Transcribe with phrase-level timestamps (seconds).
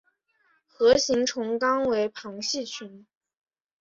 [0.65, 3.05] 核形虫纲为旁系群。